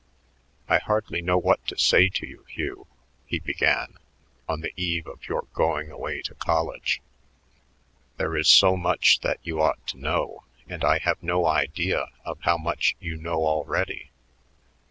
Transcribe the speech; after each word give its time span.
"I 0.67 0.79
hardly 0.79 1.21
know 1.21 1.37
what 1.37 1.63
to 1.67 1.77
say 1.77 2.09
to 2.09 2.25
you, 2.25 2.43
Hugh," 2.49 2.87
he 3.27 3.37
began, 3.37 3.99
"on 4.49 4.61
the 4.61 4.73
eve 4.75 5.05
of 5.05 5.27
your 5.29 5.43
going 5.53 5.91
away 5.91 6.23
to 6.23 6.33
college. 6.33 7.03
There 8.17 8.35
is 8.35 8.47
so 8.49 8.75
much 8.75 9.19
that 9.19 9.37
you 9.43 9.61
ought 9.61 9.85
to 9.89 9.99
know, 9.99 10.43
and 10.67 10.83
I 10.83 10.97
have 10.97 11.21
no 11.21 11.45
idea 11.45 12.07
of 12.25 12.39
how 12.41 12.57
much 12.57 12.95
you 12.99 13.15
know 13.15 13.45
already." 13.45 14.09